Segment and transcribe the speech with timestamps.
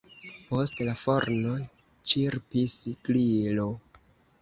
[0.45, 1.53] Post la forno
[2.15, 3.73] ĉirpis grilo.